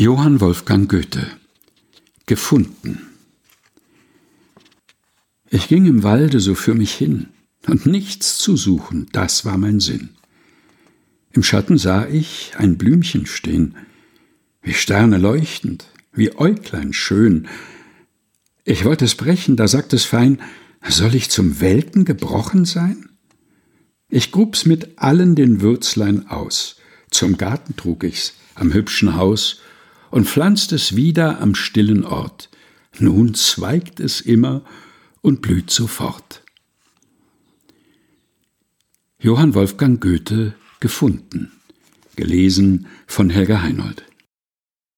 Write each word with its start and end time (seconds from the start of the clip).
Johann 0.00 0.40
Wolfgang 0.40 0.88
Goethe 0.88 1.26
Gefunden 2.26 3.00
Ich 5.50 5.66
ging 5.66 5.86
im 5.86 6.04
Walde 6.04 6.38
so 6.38 6.54
für 6.54 6.74
mich 6.74 6.94
hin, 6.94 7.30
und 7.66 7.84
nichts 7.84 8.38
zu 8.38 8.56
suchen, 8.56 9.08
das 9.10 9.44
war 9.44 9.58
mein 9.58 9.80
Sinn. 9.80 10.10
Im 11.32 11.42
Schatten 11.42 11.78
sah 11.78 12.06
ich 12.06 12.52
ein 12.56 12.78
Blümchen 12.78 13.26
stehn, 13.26 13.74
wie 14.62 14.72
Sterne 14.72 15.18
leuchtend, 15.18 15.86
wie 16.12 16.32
Äuglein 16.36 16.92
schön. 16.92 17.48
Ich 18.62 18.84
wollte 18.84 19.04
es 19.04 19.16
brechen, 19.16 19.56
da 19.56 19.66
sagt 19.66 19.92
es 19.94 20.04
fein, 20.04 20.40
soll 20.88 21.16
ich 21.16 21.28
zum 21.28 21.60
Welken 21.60 22.04
gebrochen 22.04 22.66
sein? 22.66 23.08
Ich 24.08 24.30
grub's 24.30 24.64
mit 24.64 24.96
allen 25.00 25.34
den 25.34 25.60
Würzlein 25.60 26.28
aus, 26.28 26.76
zum 27.10 27.36
Garten 27.36 27.74
trug 27.74 28.04
ich's, 28.04 28.34
am 28.54 28.72
hübschen 28.72 29.16
Haus, 29.16 29.60
und 30.10 30.26
pflanzt 30.26 30.72
es 30.72 30.96
wieder 30.96 31.40
am 31.40 31.54
stillen 31.54 32.04
Ort. 32.04 32.50
Nun 32.98 33.34
zweigt 33.34 34.00
es 34.00 34.20
immer 34.20 34.62
und 35.20 35.42
blüht 35.42 35.70
sofort. 35.70 36.42
Johann 39.20 39.54
Wolfgang 39.54 40.00
Goethe 40.00 40.54
gefunden. 40.80 41.52
Gelesen 42.16 42.86
von 43.06 43.30
Helga 43.30 43.62
Heinold. 43.62 44.04